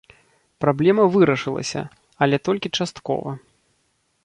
[0.63, 1.83] Праблема вырашылася,
[2.27, 3.37] але толькі часткова.